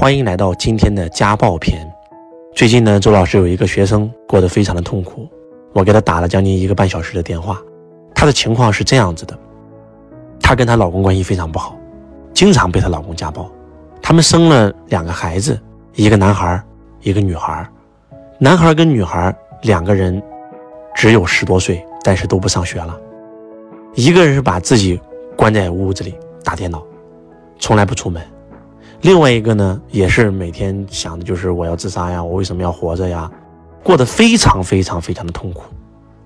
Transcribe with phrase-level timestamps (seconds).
[0.00, 1.86] 欢迎来到今天的家暴篇。
[2.54, 5.28] 最近呢，周老师有一个学生过得非常的痛苦，
[5.74, 7.60] 我给他打了将近一个半小时的电话。
[8.14, 9.38] 她的情况是这样子的：
[10.40, 11.76] 她跟她老公关系非常不好，
[12.32, 13.46] 经常被她老公家暴。
[14.00, 15.60] 他们生了两个孩子，
[15.94, 16.58] 一个男孩，
[17.02, 17.68] 一个女孩。
[18.38, 20.22] 男孩跟女孩两个人
[20.94, 22.98] 只有十多岁，但是都不上学了。
[23.94, 24.98] 一个人是把自己
[25.36, 26.82] 关在屋子里打电脑，
[27.58, 28.22] 从来不出门。
[29.02, 33.30] 另外一个呢，也是每天想的就是我要自杀呀，我为什么要活着呀？
[33.82, 35.62] 过得非常非常非常的痛苦。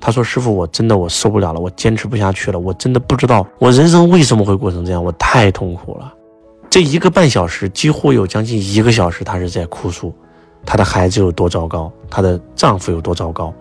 [0.00, 6.12] 他说：“师傅，我真的我受不了了，我坚持不下去了，我真的不知道我人生为什么会过成这样，我太痛苦了。”
[6.70, 10.12] 这一个半小时，几乎有将近一个小时，她是在哭诉，
[10.64, 13.52] 她的孩子有多糟糕，她的丈夫有多糟糕，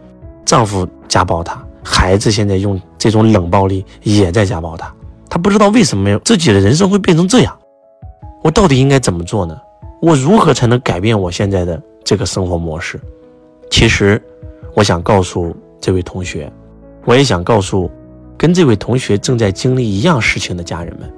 [0.46, 4.92] 丈夫家暴她，孩子现在用这种冷暴力也在家暴她，
[5.30, 7.56] 她不知道为什么自己的人生会变成这样。
[8.42, 9.60] 我到底应该怎么做呢？
[10.02, 13.00] 我如何才能改变我现在的这个生活模式？
[13.70, 14.22] 其实，
[14.74, 16.52] 我想告诉这位同学，
[17.06, 17.90] 我也想告诉
[18.38, 21.12] 跟这位同学正在经历一样事情的家人们，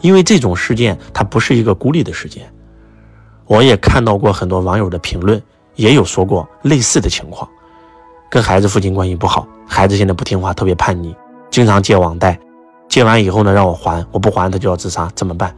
[0.00, 2.50] 因为这种事件它不是一个孤立的事件。
[3.46, 5.40] 我也看到过很多网友的评论，
[5.76, 7.48] 也有说过类似的情况：
[8.30, 11.14] 跟孩子父亲关系不好，孩子现在不听话，特别叛逆，
[11.50, 12.38] 经常借网贷，
[12.88, 15.54] 借完以后呢让我还，我不还他就要自杀，怎么办？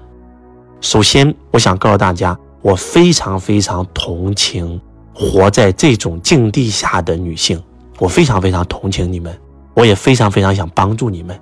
[0.80, 4.80] 首先，我想告诉大家，我非常非常同情
[5.14, 7.62] 活在这种境地下的女性，
[7.98, 9.38] 我非常非常同情你们，
[9.74, 11.38] 我也非常非常想帮助你们。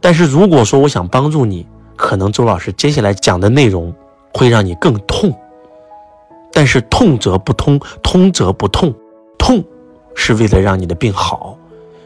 [0.00, 1.66] 但是，如果说我想帮助你，
[1.96, 3.92] 可能周老师接下来讲的内容
[4.32, 5.36] 会让你更痛。
[6.52, 8.94] 但是，痛则不通，通则不痛，
[9.36, 9.62] 痛
[10.14, 11.58] 是为了让你的病好，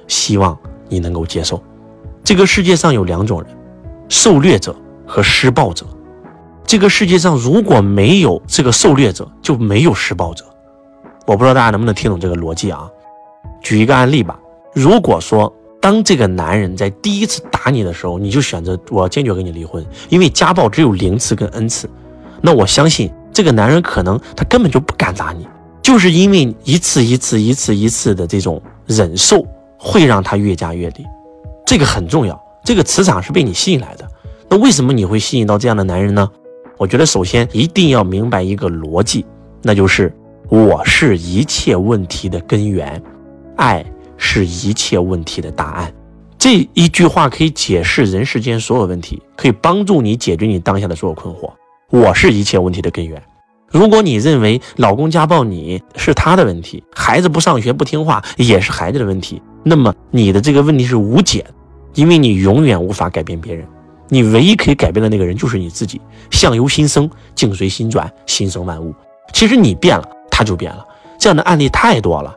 [0.08, 1.62] 希望你能够接受。
[2.24, 3.54] 这个世界上有两种人：
[4.08, 4.74] 受虐者
[5.06, 5.84] 和施暴者。
[6.70, 10.44] 这个世界上如果没有这个受虐者，就没有施暴者。
[11.26, 12.88] 我不知道大家能不能听懂这个逻辑啊？
[13.60, 14.38] 举一个案例吧。
[14.72, 21.90] 如果说当这个男人在第一次打你的时候，你就选择我要坚决跟你离婚，因为家暴只有零次跟 n 次，
[22.40, 25.48] 那我相信这个男人可能他根本就不敢打你，
[25.82, 29.44] 就是因为一次一次一次一次的这种忍受
[29.76, 31.04] 会让他越加越厉。
[31.66, 34.08] 这个很重要，这个磁场是被你吸引来的。
[34.48, 36.30] 那为什么你会吸引到这样的男人呢？
[36.80, 39.22] 我觉得首先一定要明白一个逻辑，
[39.60, 40.10] 那就是
[40.48, 43.00] 我是一切问题的根源，
[43.54, 43.84] 爱
[44.16, 45.92] 是一切问题的答案。
[46.38, 51.52] 这一句话可以解释人世间所有问题，可以帮助你解决你当下的所有困惑。
[51.90, 53.22] 我是一切问题的根源。
[53.70, 61.44] 如果你认为老公家暴你是他的问题，孩子不上学不听话也是孩子的问题，那么你的这个问题是无解，
[61.92, 63.68] 因为你永远无法改变别人。
[64.10, 65.98] 你唯一可以改变的那个人就是你自己。
[66.30, 68.92] 相由心生，境随心转，心生万物。
[69.32, 70.84] 其实你变了，他就变了。
[71.18, 72.34] 这样的案例太多了。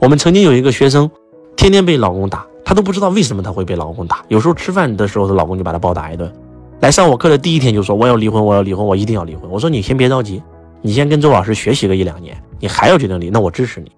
[0.00, 1.10] 我们曾经有一个学生，
[1.56, 4.24] 天天被老公打，她都不知道为什么她会被老公打。
[4.28, 6.32] 有时候吃饭的时候，她老公就把她暴打一顿。
[6.80, 9.50] 来上我课的第一天就说我要离婚，我要离婚，我一定要离婚。
[9.50, 10.40] 我说你先别着急，
[10.80, 13.90] 你先跟周老师学习个一两年，你还要决定离，那我支持你。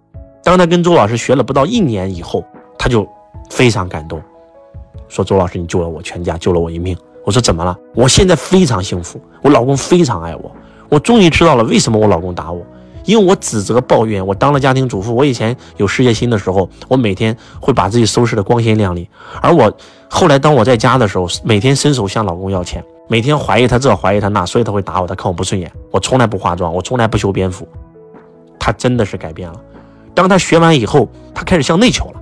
[0.42, 2.42] 当他跟周老师学了不到一年以后，
[2.78, 3.06] 他就
[3.50, 4.22] 非常感动，
[5.08, 6.97] 说周老师你救了我全家，救了我一命。
[7.25, 7.76] 我说怎么了？
[7.94, 10.50] 我现在非常幸福，我老公非常爱我。
[10.88, 12.60] 我终于知道了为什么我老公打我，
[13.04, 14.26] 因为我指责抱怨。
[14.26, 19.08] 我当了家庭主妇，我以前有事业心的时候，我每天会把自己收拾得光鲜亮丽。
[19.41, 19.72] 而我
[20.08, 25.70] 后来当我在家的时候，每天伸手向老公要钱，每天怀疑他这怀疑他那，所以他会打我，他看我不顺眼。
[25.92, 27.69] 我从来不化妆，我从来不修边幅。
[28.58, 29.60] 他真的是改变了。
[30.14, 32.19] 当他学完以后，他开始向内求了。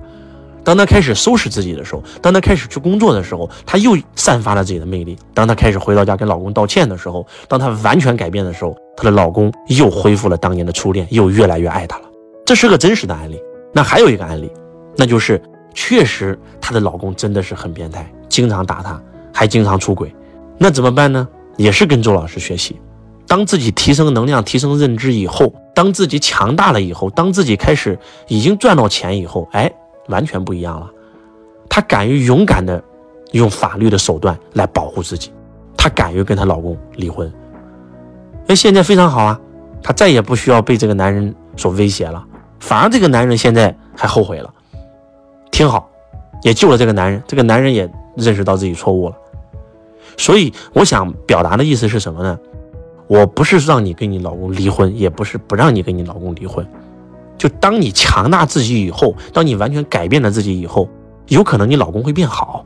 [0.63, 5.17] 当她开始收拾自己的时候，当她开始去工作的时候，她又散发了自己的魅力。
[5.33, 12.05] 当她开始回到家跟老公道歉的时候，当她完全改变的时候，她的老公又恢复了当年的初恋，又越来越爱她了。
[12.45, 13.39] 这是个真实的案例。
[13.73, 14.51] 那还有一个案例，
[14.97, 15.41] 那就是
[15.73, 19.01] 确实她的老公真的是很变态，经常打她，
[19.33, 20.13] 还经常出轨。
[20.57, 21.27] 那怎么办呢？
[21.57, 22.79] 也是跟周老师学习。
[23.27, 27.97] 当自己提升能量、提升认知以后，当自己强大了以后，当自己开始
[28.27, 29.71] 已经赚到钱以后，哎。
[30.09, 30.91] 完全不一样了，
[31.69, 32.83] 她敢于勇敢的
[33.31, 35.31] 用法律的手段来保护自己，
[35.77, 37.31] 她敢于跟她老公离婚。
[38.45, 39.39] 那现在非常好啊，
[39.81, 42.25] 她再也不需要被这个男人所威胁了，
[42.59, 44.53] 反而这个男人现在还后悔了，
[45.51, 45.89] 挺好，
[46.43, 49.15] 也救了这个男人，这个男人也认识到自己错误了。
[50.17, 52.37] 所以我想表达的意思是什么呢？
[53.07, 56.67] 我不是让你跟你老公离婚，也不是不让你跟你老公离婚。
[57.39, 60.87] 就当你强大自己以后，当你完全改变了自己以后，
[61.29, 62.63] 有可能你老公会变好，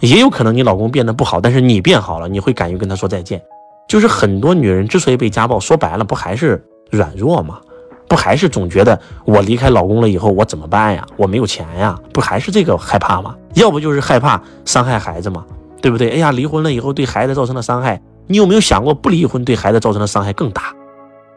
[0.00, 3.40] 也有可能你老公变得不好，但是你变好了，你会敢于跟他说再见。
[3.86, 7.60] 就是很多女人之所以被家暴，说白了不还是软弱吗？
[8.08, 11.04] 不还是总觉得我离开老公了以后我怎么办呀？
[11.16, 11.98] 我没有钱呀？
[12.12, 13.36] 不还是这个害怕吗？
[13.54, 15.44] 要不就是害怕伤害孩子吗？
[15.82, 16.10] 对不对？
[16.10, 20.74] 哎呀，离婚了以后对孩子造成的伤害，你有没有想过不离婚对孩子造成的伤害更大？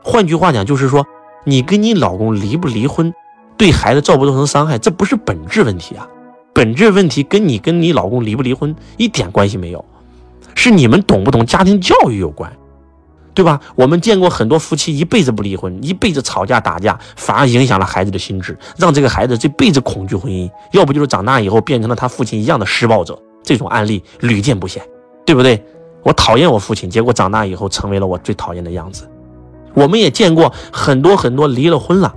[0.03, 1.05] 换句话讲，就是说
[1.49, 3.13] 你跟你老公离不离婚，
[3.57, 6.07] 对孩子造不造成伤害，这不是本质问题啊。
[6.53, 9.83] 本质问题跟你跟你老公离不离婚一点关系没有，
[10.55, 12.51] 是你们懂不懂家庭教育有关。
[13.31, 13.61] 对吧？
[13.75, 20.49] 我们见过很多夫妻一辈子不离婚，一辈子吵架打架，反而影响了孩子的心智，让这个孩子这辈子恐惧婚姻。
[20.73, 23.17] 要不就是长大以后变成了他父亲一样的施暴者。
[23.41, 24.83] 这种案例屡见不鲜，
[25.25, 25.63] 对不对？
[26.03, 29.09] 我讨厌我父亲，结果长大以后成为了我最讨厌的样子。
[29.73, 32.13] 我们也见过很多很多离了婚了，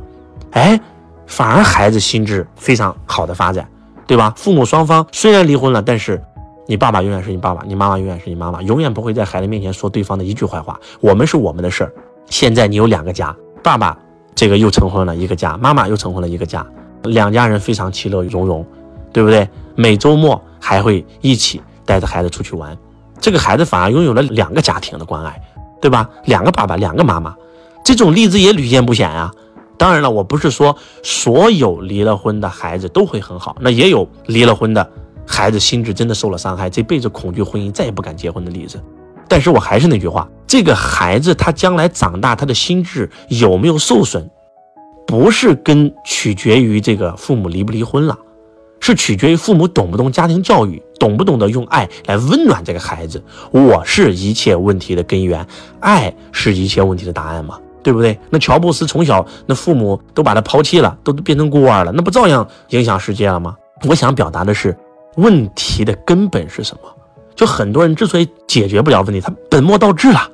[0.52, 0.80] 哎，
[1.26, 3.68] 反而孩子心智非常好的发展，
[4.06, 4.32] 对吧？
[4.36, 6.22] 父母双方虽然离婚了，但是。
[6.68, 10.78] 你爸爸永远是你爸爸，你妈妈永远是你妈妈，永远不会在孩子面前说对方的一句坏话。
[11.00, 11.92] 我们是我们的事儿。
[12.30, 13.34] 现在你有两个家，
[13.64, 13.98] 爸爸
[14.32, 16.64] 这个又成婚了一个家，妈妈又成婚了一个家，
[17.02, 18.64] 两家人非常其乐融融，
[19.12, 19.46] 对不对？
[19.74, 22.78] 每周末还会一起带着孩子出去玩，
[23.20, 25.42] 这个孩子反而拥有了两个家庭的关爱，
[25.82, 26.08] 对吧？
[26.24, 27.34] 两个爸爸，两个妈妈，
[27.84, 29.30] 这种例子也屡见不鲜啊。
[29.76, 34.88] 当然了，我不是说所有离了婚的孩子都会很好，那也有离了婚的。
[35.26, 38.80] 孩子心智真的受了伤害，这辈子恐惧婚姻，再也不敢结婚的例子。
[39.28, 44.30] 但是我还是那句话，这个孩子他将来长大，他的心智有没有受损，
[45.06, 48.16] 不是跟取决于这个父母离不离婚了，
[48.82, 53.22] 是取决于父母懂不懂家庭教育，懂不懂得用爱来温暖这个孩子。
[53.50, 55.46] 我是一切问题的根源，
[55.80, 57.58] 爱是一切问题的答案吗？
[57.82, 58.18] 对不对？
[58.28, 63.56] 那乔布斯从小那父母都把他抛弃了，都变成孤儿了，那不照样影响世界了吗？
[63.88, 64.76] 我想表达的是。
[65.16, 66.90] 问题的根本是什么？
[67.36, 70.26] 就很多人之所以解决不了问题，他本末倒置了。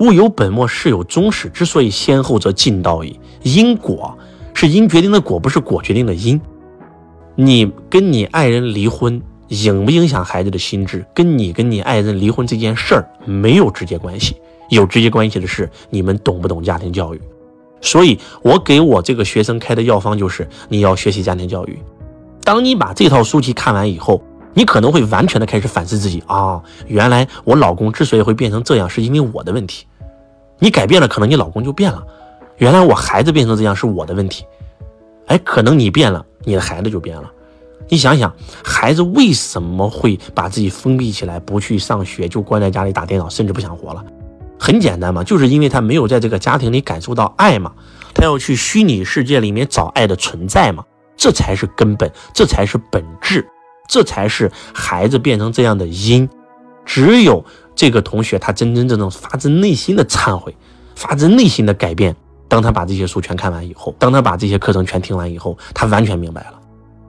[0.00, 1.48] 物有本末，事有终始。
[1.48, 3.18] 之所以先后则近道矣。
[3.42, 4.14] 因果
[4.52, 6.38] 是因决定的果，不是果决定的因。
[7.38, 11.04] 你跟你爱人离婚，影不影响孩子的心智？
[11.14, 14.34] 跟你跟你爱人离婚这件事儿没有直接关系。
[14.70, 17.20] 有直接关系的是你们懂不懂家庭教育。
[17.82, 21.78] 所以我给我这个学生开的药方就是：你要学习家庭教育。
[22.42, 24.22] 当你把这套书籍看完以后，
[24.54, 29.86] 你可能会完全的开始反思自己啊，原来我老公之所以会变成这样，是因为我的问题。
[30.58, 32.02] 你改变了，可能你老公就变了。
[32.56, 34.44] 原来我孩子变成这样是我的问题，
[35.26, 37.32] 哎，可能你变了，你的孩子就变了。
[37.88, 38.34] 你想想，
[38.64, 44.04] 孩子为什么会把自己封闭起来，不去上学，就关在家里打电脑，甚至不想活了？
[44.58, 47.72] 很简单嘛，就是因为他没有在这个家庭里感受到爱嘛，
[48.14, 50.84] 他要去虚拟世界里面找爱的存在嘛。
[51.16, 53.46] 这才是根本，这才是本质，
[53.88, 56.28] 这才是孩子变成这样的因。
[56.84, 57.44] 只有
[57.74, 60.54] 这个同学他真真正正发自内心的忏悔，
[60.94, 62.14] 发自内心的改变。
[62.48, 66.54] 当他把这些书全看完以后，当他把这些课程全听完以后，他完全明白了，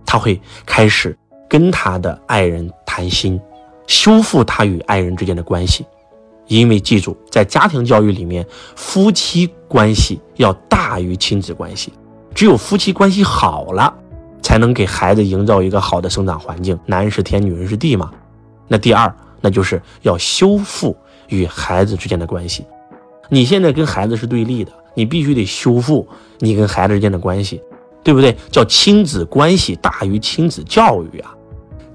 [0.06, 1.18] 他会开始
[1.48, 3.40] 跟他的爱人谈心，
[3.86, 5.86] 修复他与爱人之间的关系。
[6.48, 8.46] 因为记住，在家庭教育里面，
[8.76, 11.92] 夫妻关系要大于亲子关系。
[12.34, 13.94] 只有夫妻关系好了，
[14.42, 16.80] 才能给孩子营造一个好的生长环境。
[16.86, 18.12] 男人是天，女人是地嘛。
[18.68, 20.96] 那第二，那就是要修复
[21.28, 22.66] 与孩子之间的关系。
[23.30, 26.08] 你现在跟孩子是对立的，你必须得修复
[26.40, 27.62] 你跟孩子之间的关系，
[28.04, 28.36] 对不对？
[28.52, 31.36] 叫亲子关系大于亲子教育啊！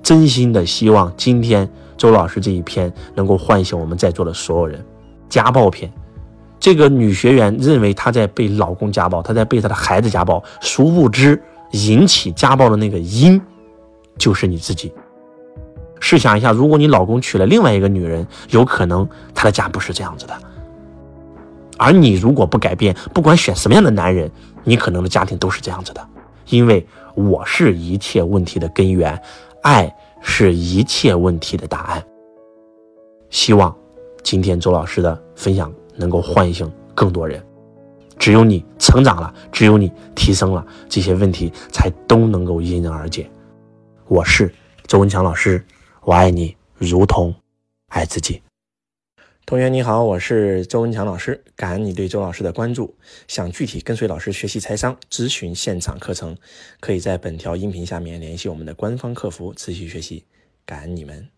[0.03, 4.85] 真心的希望今天周老师这一篇能够唤醒我们在座的所有人。
[5.29, 5.91] 家暴篇。
[6.61, 11.41] 这个女学员认为她在被老公家暴，她在被她的孩子家暴，殊不知
[11.73, 13.41] 引起家暴的那个因
[14.19, 14.93] 就是你自己。
[15.99, 20.35] 试想一下，如果你老公娶了另外一个女人，有可能他的家不是这样子的。
[21.83, 24.31] 而你如果不改变，不管选什么样的男人，
[24.65, 26.09] 你可能的家庭都是这样子的。
[26.49, 29.21] 因为我是一切问题的根源，
[29.63, 32.05] 爱是一切问题的答案。
[33.31, 33.75] 希望
[34.23, 35.73] 今天周老师的分享。
[35.95, 37.45] 能够唤醒更多人，
[38.19, 43.31] 只有你成长了，只有你提升了，这些问题才都能够迎刃而解。
[44.09, 44.51] 我是
[44.87, 45.63] 周文强老师，
[46.01, 47.33] 我爱你如同
[47.89, 48.41] 爱自己。
[49.53, 52.97] 同学你好，我是周文强老师，感恩你对周老师的关注。
[53.29, 56.39] 想具体跟随老师学习财商、咨询现场课程，
[56.81, 60.25] 可以在本条音频下面联系我们的官方客服持续学习。
[60.65, 61.29] 感恩你们。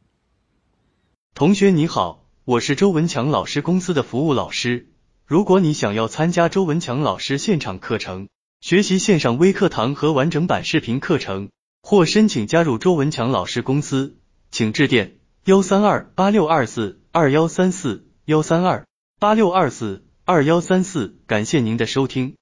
[1.35, 2.25] 同学你好。
[2.45, 4.87] 我是周文强老师公司的服务老师。
[5.27, 8.29] 如果你想要参加周文强老师现场课程，
[8.61, 11.49] 学习线上微课堂和完整版视频课程，
[11.83, 14.19] 或申请加入周文强老师公司，
[14.53, 15.17] 请致电
[15.47, 18.87] 幺三二八六二四二幺三四幺三二。
[19.21, 21.19] 八六二四二幺三四。
[21.27, 22.37] 感谢您的收听。